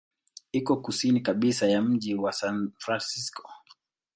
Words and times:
Iko 0.51 0.77
kusini 0.77 1.21
kabisa 1.21 1.67
ya 1.67 1.81
mji 1.81 2.15
wa 2.15 2.31
San 2.31 2.71
Francisco. 2.83 3.43